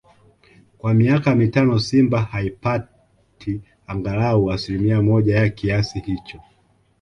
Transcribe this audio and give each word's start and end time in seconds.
kwa 0.77 0.93
miaka 0.93 1.35
mitano 1.35 1.79
Simba 1.79 2.21
haipati 2.21 3.61
angalau 3.87 4.51
asilimia 4.51 5.01
moja 5.01 5.35
ya 5.39 5.49
kiasi 5.49 5.99
hicho 5.99 6.39